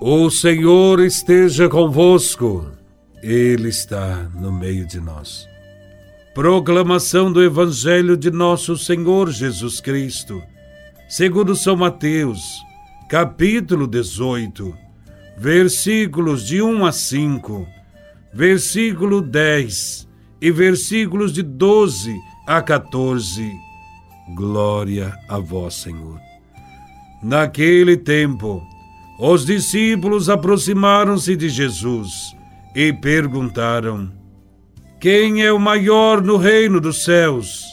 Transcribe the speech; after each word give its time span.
O 0.00 0.30
Senhor 0.30 1.00
esteja 1.00 1.68
convosco, 1.68 2.70
Ele 3.20 3.68
está 3.68 4.30
no 4.32 4.52
meio 4.52 4.86
de 4.86 5.00
nós. 5.00 5.44
Proclamação 6.32 7.32
do 7.32 7.42
Evangelho 7.42 8.16
de 8.16 8.30
Nosso 8.30 8.78
Senhor 8.78 9.28
Jesus 9.28 9.80
Cristo, 9.80 10.40
segundo 11.08 11.56
São 11.56 11.74
Mateus, 11.74 12.40
capítulo 13.10 13.88
18, 13.88 14.72
versículos 15.36 16.46
de 16.46 16.62
1 16.62 16.86
a 16.86 16.92
5, 16.92 17.66
versículo 18.32 19.20
10 19.20 20.06
e 20.40 20.52
versículos 20.52 21.32
de 21.32 21.42
12 21.42 22.16
a 22.46 22.62
14. 22.62 23.50
Glória 24.36 25.12
a 25.28 25.40
Vós, 25.40 25.74
Senhor. 25.74 26.20
Naquele 27.20 27.96
tempo, 27.96 28.62
os 29.18 29.44
discípulos 29.44 30.28
aproximaram-se 30.28 31.34
de 31.34 31.48
Jesus 31.48 32.36
e 32.74 32.92
perguntaram: 32.92 34.10
Quem 35.00 35.42
é 35.42 35.52
o 35.52 35.58
maior 35.58 36.22
no 36.22 36.36
reino 36.36 36.80
dos 36.80 37.02
céus? 37.02 37.64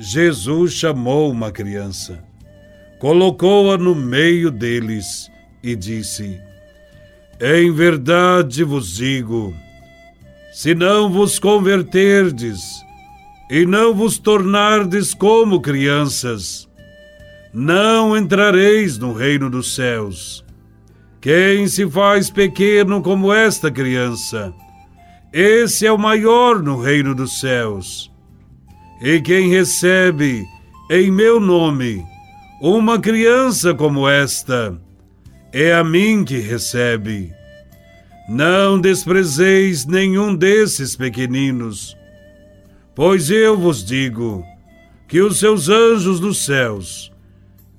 Jesus 0.00 0.72
chamou 0.72 1.30
uma 1.30 1.52
criança, 1.52 2.24
colocou-a 2.98 3.76
no 3.76 3.94
meio 3.94 4.50
deles 4.50 5.30
e 5.62 5.76
disse: 5.76 6.40
Em 7.38 7.70
verdade 7.70 8.64
vos 8.64 8.96
digo, 8.96 9.54
se 10.54 10.74
não 10.74 11.10
vos 11.10 11.38
converterdes 11.38 12.62
e 13.50 13.66
não 13.66 13.94
vos 13.94 14.16
tornardes 14.18 15.12
como 15.12 15.60
crianças, 15.60 16.66
não 17.54 18.16
entrareis 18.16 18.98
no 18.98 19.12
reino 19.12 19.48
dos 19.48 19.76
céus. 19.76 20.44
Quem 21.20 21.68
se 21.68 21.88
faz 21.88 22.28
pequeno 22.28 23.00
como 23.00 23.32
esta 23.32 23.70
criança, 23.70 24.52
esse 25.32 25.86
é 25.86 25.92
o 25.92 25.96
maior 25.96 26.60
no 26.60 26.80
reino 26.80 27.14
dos 27.14 27.38
céus. 27.38 28.12
E 29.00 29.20
quem 29.20 29.48
recebe 29.48 30.44
em 30.90 31.12
meu 31.12 31.38
nome 31.38 32.04
uma 32.60 32.98
criança 32.98 33.72
como 33.72 34.08
esta, 34.08 34.76
é 35.52 35.72
a 35.72 35.84
mim 35.84 36.24
que 36.24 36.38
recebe. 36.38 37.32
Não 38.28 38.80
desprezeis 38.80 39.86
nenhum 39.86 40.34
desses 40.34 40.96
pequeninos, 40.96 41.96
pois 42.94 43.30
eu 43.30 43.56
vos 43.56 43.84
digo 43.84 44.44
que 45.06 45.20
os 45.20 45.38
seus 45.38 45.68
anjos 45.68 46.18
dos 46.18 46.44
céus 46.44 47.13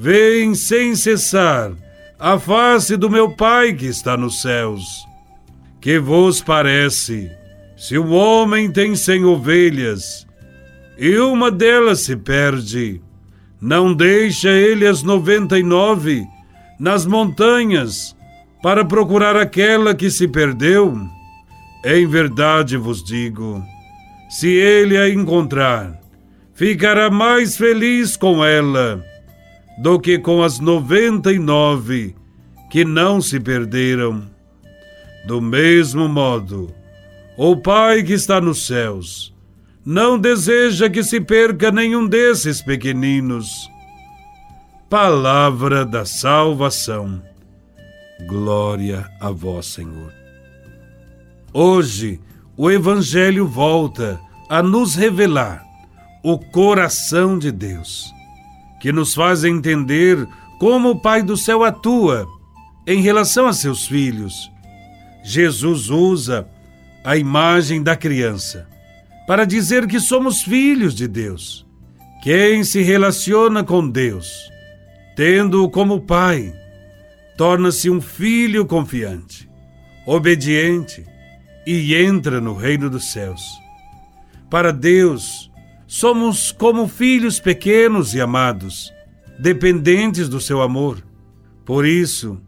Vem 0.00 0.54
sem 0.54 0.94
cessar 0.94 1.72
a 2.20 2.38
face 2.38 2.96
do 2.96 3.10
meu 3.10 3.32
Pai 3.32 3.72
que 3.72 3.86
está 3.86 4.16
nos 4.16 4.40
céus. 4.40 5.04
Que 5.80 5.98
vos 5.98 6.40
parece, 6.40 7.28
se 7.76 7.98
o 7.98 8.10
homem 8.10 8.70
tem 8.70 8.94
cem 8.94 9.24
ovelhas 9.24 10.24
e 10.96 11.18
uma 11.18 11.50
delas 11.50 12.02
se 12.02 12.14
perde, 12.14 13.00
não 13.60 13.92
deixa 13.92 14.50
ele 14.50 14.86
as 14.86 15.02
noventa 15.02 15.58
e 15.58 15.64
nove 15.64 16.24
nas 16.78 17.04
montanhas 17.04 18.14
para 18.62 18.84
procurar 18.84 19.34
aquela 19.34 19.96
que 19.96 20.12
se 20.12 20.28
perdeu? 20.28 20.96
Em 21.84 22.06
verdade 22.06 22.76
vos 22.76 23.02
digo, 23.02 23.60
se 24.30 24.46
ele 24.46 24.96
a 24.96 25.08
encontrar, 25.08 26.00
ficará 26.54 27.10
mais 27.10 27.56
feliz 27.56 28.16
com 28.16 28.44
ela 28.44 29.04
do 29.78 29.98
que 30.00 30.18
com 30.18 30.42
as 30.42 30.58
noventa 30.58 31.32
e 31.32 31.38
nove 31.38 32.14
que 32.68 32.84
não 32.84 33.20
se 33.20 33.38
perderam. 33.38 34.28
Do 35.24 35.40
mesmo 35.40 36.08
modo, 36.08 36.74
o 37.36 37.56
Pai 37.56 38.02
que 38.02 38.12
está 38.12 38.40
nos 38.40 38.66
céus 38.66 39.34
não 39.84 40.18
deseja 40.18 40.90
que 40.90 41.02
se 41.02 41.20
perca 41.20 41.70
nenhum 41.70 42.06
desses 42.06 42.60
pequeninos. 42.60 43.70
Palavra 44.90 45.84
da 45.86 46.04
salvação. 46.04 47.22
Glória 48.26 49.08
a 49.20 49.30
vós, 49.30 49.66
Senhor. 49.66 50.12
Hoje, 51.52 52.20
o 52.56 52.70
Evangelho 52.70 53.46
volta 53.46 54.20
a 54.50 54.60
nos 54.62 54.96
revelar 54.96 55.64
o 56.24 56.36
coração 56.38 57.38
de 57.38 57.52
Deus 57.52 58.17
que 58.80 58.92
nos 58.92 59.14
faz 59.14 59.44
entender 59.44 60.26
como 60.58 60.90
o 60.90 61.00
Pai 61.00 61.22
do 61.22 61.36
céu 61.36 61.64
atua 61.64 62.26
em 62.86 63.00
relação 63.00 63.46
a 63.46 63.52
seus 63.52 63.86
filhos. 63.86 64.50
Jesus 65.22 65.90
usa 65.90 66.48
a 67.04 67.16
imagem 67.16 67.82
da 67.82 67.96
criança 67.96 68.68
para 69.26 69.44
dizer 69.44 69.86
que 69.86 70.00
somos 70.00 70.42
filhos 70.42 70.94
de 70.94 71.06
Deus. 71.06 71.66
Quem 72.22 72.64
se 72.64 72.82
relaciona 72.82 73.62
com 73.62 73.88
Deus, 73.88 74.50
tendo-o 75.14 75.70
como 75.70 76.00
Pai, 76.00 76.52
torna-se 77.36 77.88
um 77.88 78.00
filho 78.00 78.66
confiante, 78.66 79.48
obediente 80.06 81.04
e 81.66 81.94
entra 81.94 82.40
no 82.40 82.54
reino 82.54 82.88
dos 82.88 83.12
céus. 83.12 83.42
Para 84.50 84.72
Deus, 84.72 85.47
Somos 85.90 86.52
como 86.52 86.86
filhos 86.86 87.40
pequenos 87.40 88.14
e 88.14 88.20
amados, 88.20 88.92
dependentes 89.38 90.28
do 90.28 90.38
seu 90.38 90.60
amor. 90.60 91.02
Por 91.64 91.86
isso, 91.86 92.38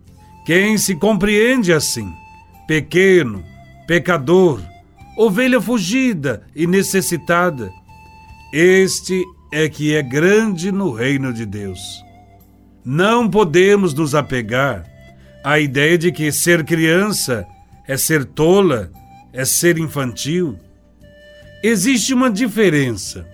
quem 0.44 0.76
se 0.76 0.94
compreende 0.94 1.72
assim, 1.72 2.12
pequeno, 2.68 3.42
pecador, 3.86 4.60
ovelha 5.16 5.58
fugida 5.58 6.42
e 6.54 6.66
necessitada, 6.66 7.72
este 8.52 9.24
é 9.50 9.70
que 9.70 9.94
é 9.94 10.02
grande 10.02 10.70
no 10.70 10.92
reino 10.92 11.32
de 11.32 11.46
Deus. 11.46 11.80
Não 12.84 13.26
podemos 13.26 13.94
nos 13.94 14.14
apegar 14.14 14.84
à 15.42 15.58
ideia 15.58 15.96
de 15.96 16.12
que 16.12 16.30
ser 16.30 16.62
criança 16.62 17.46
é 17.88 17.96
ser 17.96 18.26
tola, 18.26 18.92
é 19.32 19.46
ser 19.46 19.78
infantil. 19.78 20.58
Existe 21.62 22.15
uma 22.15 22.31
diferença 22.31 23.28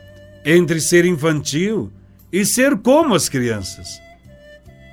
entre 0.45 0.81
ser 0.81 1.05
infantil 1.05 1.93
e 2.33 2.45
ser 2.45 2.77
como 2.79 3.15
as 3.15 3.29
crianças. 3.29 4.01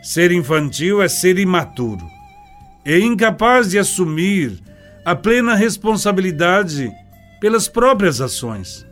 Ser 0.04 0.32
infantil 0.32 1.02
é 1.02 1.08
ser 1.08 1.40
imaturo, 1.40 2.06
é 2.86 3.00
incapaz 3.00 3.72
de 3.72 3.80
assumir 3.80 4.62
a 5.04 5.16
plena 5.16 5.56
responsabilidade 5.56 6.92
pelas 7.42 7.68
próprias 7.68 8.22
ações. 8.22 8.86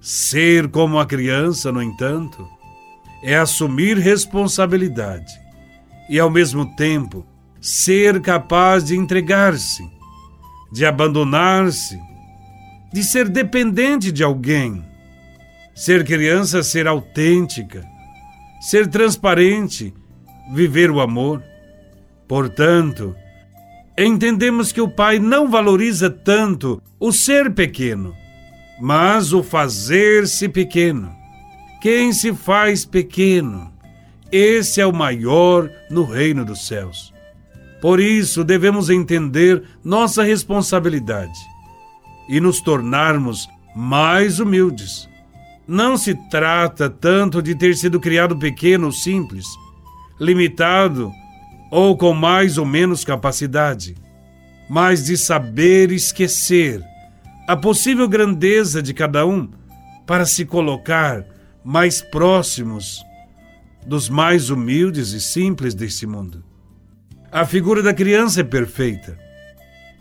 Ser 0.00 0.68
como 0.68 1.00
a 1.00 1.04
criança, 1.04 1.72
no 1.72 1.82
entanto, 1.82 2.46
é 3.22 3.36
assumir 3.36 3.98
responsabilidade 3.98 5.32
e, 6.08 6.20
ao 6.20 6.30
mesmo 6.30 6.76
tempo, 6.76 7.26
ser 7.60 8.20
capaz 8.20 8.84
de 8.84 8.96
entregar-se, 8.96 9.82
de 10.72 10.86
abandonar-se 10.86 11.98
de 12.92 13.04
ser 13.04 13.28
dependente 13.28 14.10
de 14.10 14.22
alguém. 14.22 14.84
Ser 15.74 16.04
criança 16.04 16.62
ser 16.62 16.86
autêntica, 16.86 17.86
ser 18.60 18.88
transparente, 18.88 19.94
viver 20.52 20.90
o 20.90 21.00
amor. 21.00 21.42
Portanto, 22.26 23.14
entendemos 23.96 24.72
que 24.72 24.80
o 24.80 24.88
Pai 24.88 25.18
não 25.18 25.48
valoriza 25.48 26.10
tanto 26.10 26.82
o 26.98 27.12
ser 27.12 27.54
pequeno, 27.54 28.14
mas 28.80 29.32
o 29.32 29.42
fazer-se 29.42 30.48
pequeno. 30.48 31.14
Quem 31.80 32.12
se 32.12 32.34
faz 32.34 32.84
pequeno, 32.84 33.72
esse 34.30 34.80
é 34.80 34.86
o 34.86 34.92
maior 34.92 35.70
no 35.90 36.04
reino 36.04 36.44
dos 36.44 36.66
céus. 36.66 37.14
Por 37.80 37.98
isso, 37.98 38.44
devemos 38.44 38.90
entender 38.90 39.62
nossa 39.82 40.22
responsabilidade 40.22 41.32
e 42.30 42.40
nos 42.40 42.60
tornarmos 42.60 43.48
mais 43.74 44.38
humildes. 44.38 45.08
Não 45.66 45.96
se 45.96 46.14
trata 46.30 46.88
tanto 46.88 47.42
de 47.42 47.56
ter 47.56 47.76
sido 47.76 47.98
criado 47.98 48.38
pequeno 48.38 48.86
ou 48.86 48.92
simples, 48.92 49.46
limitado 50.18 51.12
ou 51.72 51.96
com 51.96 52.14
mais 52.14 52.56
ou 52.56 52.64
menos 52.64 53.04
capacidade, 53.04 53.96
mas 54.68 55.04
de 55.04 55.16
saber 55.16 55.90
esquecer 55.90 56.80
a 57.48 57.56
possível 57.56 58.08
grandeza 58.08 58.80
de 58.80 58.94
cada 58.94 59.26
um 59.26 59.50
para 60.06 60.24
se 60.24 60.44
colocar 60.44 61.24
mais 61.64 62.00
próximos 62.00 63.04
dos 63.84 64.08
mais 64.08 64.50
humildes 64.50 65.10
e 65.12 65.20
simples 65.20 65.74
desse 65.74 66.06
mundo. 66.06 66.44
A 67.32 67.44
figura 67.44 67.82
da 67.82 67.92
criança 67.92 68.40
é 68.40 68.44
perfeita 68.44 69.29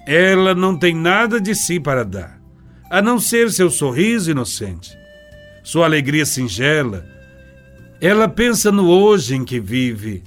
ela 0.05 0.55
não 0.55 0.77
tem 0.77 0.95
nada 0.95 1.39
de 1.39 1.53
si 1.53 1.79
para 1.79 2.03
dar, 2.03 2.39
a 2.89 3.01
não 3.01 3.19
ser 3.19 3.51
seu 3.51 3.69
sorriso 3.69 4.31
inocente, 4.31 4.97
sua 5.63 5.85
alegria 5.85 6.25
singela. 6.25 7.05
Ela 8.01 8.27
pensa 8.27 8.71
no 8.71 8.87
hoje 8.89 9.35
em 9.35 9.43
que 9.43 9.59
vive, 9.59 10.23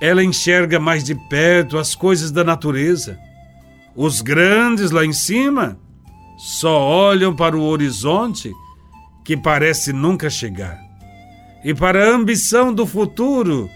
ela 0.00 0.22
enxerga 0.22 0.78
mais 0.78 1.02
de 1.02 1.14
perto 1.14 1.78
as 1.78 1.94
coisas 1.94 2.30
da 2.30 2.44
natureza. 2.44 3.18
Os 3.96 4.20
grandes 4.20 4.90
lá 4.90 5.04
em 5.04 5.12
cima 5.12 5.78
só 6.36 6.80
olham 6.82 7.34
para 7.34 7.56
o 7.56 7.62
horizonte 7.62 8.52
que 9.24 9.36
parece 9.36 9.92
nunca 9.92 10.28
chegar 10.28 10.84
e 11.64 11.72
para 11.72 12.04
a 12.04 12.14
ambição 12.14 12.74
do 12.74 12.84
futuro 12.84 13.70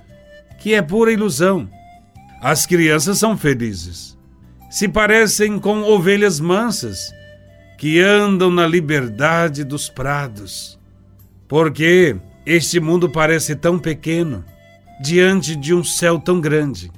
que 0.59 0.75
é 0.75 0.83
pura 0.83 1.11
ilusão. 1.11 1.69
As 2.43 2.67
crianças 2.67 3.19
são 3.19 3.37
felizes. 3.37 4.18
Se 4.71 4.87
parecem 4.87 5.59
com 5.59 5.83
ovelhas 5.83 6.39
mansas 6.39 7.11
que 7.79 8.01
andam 8.01 8.51
na 8.51 8.67
liberdade 8.67 9.65
dos 9.65 9.89
prados. 9.89 10.79
Porque 11.47 12.17
este 12.45 12.79
mundo 12.79 13.09
parece 13.09 13.57
tão 13.57 13.79
pequeno 13.79 14.45
diante 15.01 15.57
de 15.57 15.73
um 15.73 15.83
céu 15.83 16.19
tão 16.19 16.39
grande. 16.39 16.91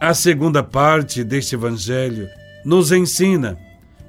A 0.00 0.14
segunda 0.14 0.62
parte 0.62 1.22
deste 1.22 1.54
Evangelho 1.54 2.26
nos 2.64 2.92
ensina 2.92 3.58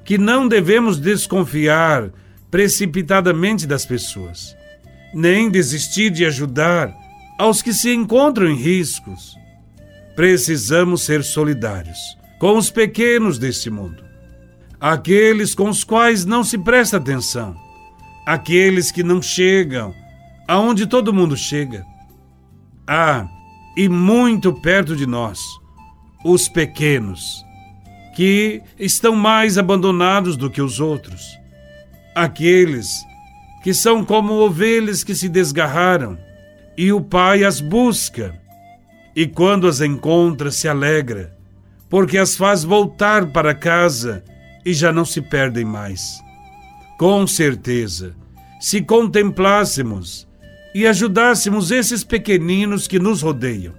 que 0.05 0.17
não 0.17 0.47
devemos 0.47 0.97
desconfiar 0.97 2.09
precipitadamente 2.49 3.67
das 3.67 3.85
pessoas, 3.85 4.55
nem 5.13 5.49
desistir 5.49 6.09
de 6.09 6.25
ajudar 6.25 6.95
aos 7.37 7.61
que 7.61 7.73
se 7.73 7.93
encontram 7.93 8.47
em 8.47 8.55
riscos. 8.55 9.35
Precisamos 10.15 11.01
ser 11.01 11.23
solidários 11.23 12.20
com 12.41 12.57
os 12.57 12.71
pequenos 12.71 13.37
deste 13.37 13.69
mundo, 13.69 14.03
aqueles 14.79 15.53
com 15.53 15.69
os 15.69 15.83
quais 15.83 16.25
não 16.25 16.43
se 16.43 16.57
presta 16.57 16.97
atenção, 16.97 17.55
aqueles 18.25 18.91
que 18.91 19.03
não 19.03 19.21
chegam 19.21 19.93
aonde 20.47 20.87
todo 20.87 21.13
mundo 21.13 21.37
chega. 21.37 21.85
Ah, 22.87 23.27
e 23.77 23.87
muito 23.87 24.51
perto 24.51 24.95
de 24.95 25.05
nós, 25.05 25.39
os 26.25 26.49
pequenos, 26.49 27.45
que 28.15 28.63
estão 28.79 29.15
mais 29.15 29.59
abandonados 29.59 30.35
do 30.35 30.49
que 30.49 30.63
os 30.63 30.79
outros, 30.79 31.21
aqueles 32.15 32.89
que 33.63 33.71
são 33.71 34.03
como 34.03 34.33
ovelhas 34.33 35.03
que 35.03 35.13
se 35.13 35.29
desgarraram, 35.29 36.17
e 36.75 36.91
o 36.91 37.01
Pai 37.01 37.43
as 37.43 37.61
busca, 37.61 38.33
e 39.15 39.27
quando 39.27 39.67
as 39.67 39.79
encontra 39.79 40.49
se 40.49 40.67
alegra, 40.67 41.39
porque 41.91 42.17
as 42.17 42.37
faz 42.37 42.63
voltar 42.63 43.27
para 43.27 43.53
casa 43.53 44.23
e 44.65 44.73
já 44.73 44.93
não 44.93 45.03
se 45.03 45.21
perdem 45.21 45.65
mais. 45.65 46.21
Com 46.97 47.27
certeza, 47.27 48.15
se 48.61 48.81
contemplássemos 48.81 50.25
e 50.73 50.87
ajudássemos 50.87 51.69
esses 51.69 52.01
pequeninos 52.01 52.87
que 52.87 52.97
nos 52.97 53.21
rodeiam, 53.21 53.73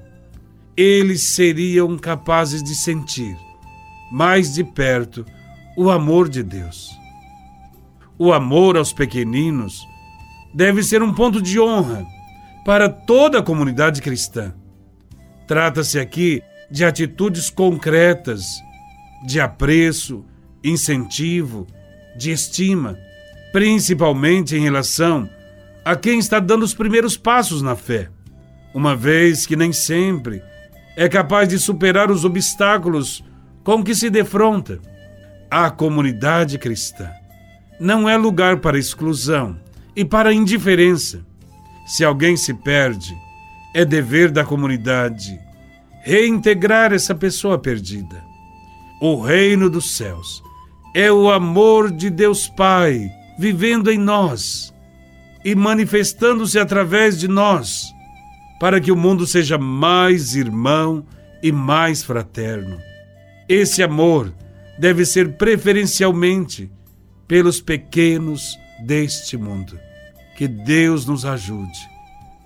eles 0.77 1.23
seriam 1.23 1.97
capazes 1.97 2.63
de 2.63 2.75
sentir 2.75 3.35
mais 4.11 4.53
de 4.53 4.63
perto 4.63 5.25
o 5.75 5.91
amor 5.91 6.29
de 6.29 6.43
Deus. 6.43 6.91
O 8.19 8.31
amor 8.31 8.77
aos 8.77 8.93
pequeninos 8.93 9.81
deve 10.53 10.83
ser 10.83 11.03
um 11.03 11.15
ponto 11.15 11.41
de 11.41 11.59
honra 11.59 12.05
para 12.63 12.91
toda 12.91 13.39
a 13.39 13.43
comunidade 13.43 14.03
cristã. 14.03 14.53
Trata-se 15.47 15.99
aqui 15.99 16.43
de 16.73 16.87
atitudes 16.87 17.51
concretas, 17.51 18.47
de 19.27 19.39
apreço, 19.39 20.25
incentivo, 20.65 21.67
de 22.17 22.33
estima, 22.33 22.99
principalmente 23.53 24.57
em 24.57 24.61
relação 24.61 25.29
a 25.85 25.95
quem 25.95 26.19
está 26.19 26.41
dando 26.41 26.63
os 26.63 26.73
primeiros 26.73 27.15
passos 27.15 27.61
na 27.61 27.77
fé, 27.77 28.09
uma 28.75 28.97
vez 28.97 29.45
que 29.45 29.55
nem 29.55 29.71
sempre 29.71 30.43
é 30.97 31.11
capaz 31.11 31.47
de 31.47 31.59
superar 31.59 32.11
os 32.11 32.25
obstáculos 32.25 33.23
com 33.63 33.85
que 33.85 33.95
se 33.95 34.09
defronta. 34.09 34.81
A 35.51 35.71
comunidade 35.71 36.59
cristã 36.59 37.11
não 37.79 38.09
é 38.09 38.17
lugar 38.17 38.61
para 38.61 38.79
exclusão 38.79 39.61
e 39.95 40.07
para 40.07 40.33
indiferença. 40.33 41.23
Se 41.87 42.03
alguém 42.03 42.35
se 42.35 42.55
perde, 42.55 43.15
é 43.75 43.85
dever 43.85 44.31
da 44.31 44.43
comunidade 44.43 45.39
reintegrar 46.03 46.93
essa 46.93 47.15
pessoa 47.15 47.59
perdida. 47.59 48.23
O 49.01 49.21
reino 49.21 49.71
dos 49.71 49.97
céus 49.97 50.43
é 50.95 51.11
o 51.11 51.31
amor 51.31 51.91
de 51.91 52.11
Deus 52.11 52.49
Pai 52.49 53.11
vivendo 53.39 53.91
em 53.91 53.99
nós 53.99 54.73
e 55.45 55.55
manifestando-se 55.55 56.59
através 56.59 57.19
de 57.19 57.27
nós, 57.27 57.93
para 58.61 58.81
que 58.81 58.93
o 58.93 58.97
mundo 58.97 59.27
seja 59.27 59.59
mais 59.59 60.37
irmão 60.37 61.05
e 61.43 61.51
mais 61.51 62.03
fraterno. 62.03 62.79
Esse 63.49 63.83
amor 63.83 64.33
deve 64.79 65.05
ser 65.05 65.37
preferencialmente 65.37 66.71
pelos 67.27 67.61
pequenos 67.61 68.57
deste 68.87 69.37
mundo. 69.37 69.79
Que 70.37 70.47
Deus 70.47 71.07
nos 71.07 71.25
ajude 71.25 71.79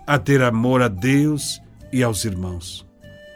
a 0.07 0.19
ter 0.19 0.43
amor 0.43 0.81
a 0.83 0.89
Deus 0.89 1.61
e 1.93 2.03
aos 2.03 2.25
irmãos. 2.25 2.87